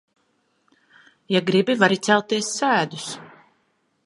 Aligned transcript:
Ja 1.35 1.43
gribi, 1.51 1.77
vari 1.83 2.01
celties 2.09 2.53
sēdus. 2.59 3.07